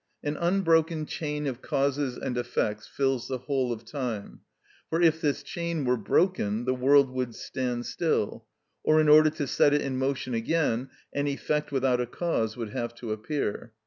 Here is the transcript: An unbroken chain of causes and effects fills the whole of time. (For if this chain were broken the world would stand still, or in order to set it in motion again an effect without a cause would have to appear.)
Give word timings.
An 0.23 0.35
unbroken 0.37 1.05
chain 1.05 1.45
of 1.45 1.61
causes 1.61 2.17
and 2.17 2.35
effects 2.35 2.87
fills 2.87 3.27
the 3.27 3.37
whole 3.37 3.71
of 3.71 3.85
time. 3.85 4.39
(For 4.89 4.99
if 4.99 5.21
this 5.21 5.43
chain 5.43 5.85
were 5.85 5.95
broken 5.95 6.65
the 6.65 6.73
world 6.73 7.11
would 7.11 7.35
stand 7.35 7.85
still, 7.85 8.47
or 8.83 8.99
in 8.99 9.07
order 9.07 9.29
to 9.29 9.45
set 9.45 9.75
it 9.75 9.81
in 9.83 9.99
motion 9.99 10.33
again 10.33 10.89
an 11.13 11.27
effect 11.27 11.71
without 11.71 12.01
a 12.01 12.07
cause 12.07 12.57
would 12.57 12.71
have 12.71 12.95
to 12.95 13.11
appear.) 13.11 13.73